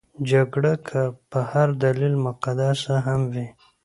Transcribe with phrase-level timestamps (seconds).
[0.29, 1.01] جګړه که
[1.31, 3.47] په هر دلیل مقدسه هم وي.